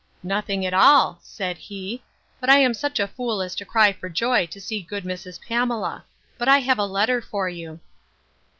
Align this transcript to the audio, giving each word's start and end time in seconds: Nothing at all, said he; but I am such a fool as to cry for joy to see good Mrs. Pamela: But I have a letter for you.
Nothing 0.23 0.65
at 0.65 0.73
all, 0.73 1.19
said 1.21 1.59
he; 1.59 2.01
but 2.39 2.49
I 2.49 2.57
am 2.57 2.73
such 2.73 2.99
a 2.99 3.07
fool 3.07 3.39
as 3.39 3.53
to 3.53 3.65
cry 3.65 3.93
for 3.93 4.09
joy 4.09 4.47
to 4.47 4.59
see 4.59 4.81
good 4.81 5.03
Mrs. 5.03 5.39
Pamela: 5.39 6.05
But 6.39 6.47
I 6.49 6.57
have 6.57 6.79
a 6.79 6.85
letter 6.85 7.21
for 7.21 7.47
you. 7.47 7.79